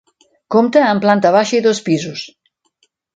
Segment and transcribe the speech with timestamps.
[0.53, 2.25] Compta amb planta baixa i dos pisos.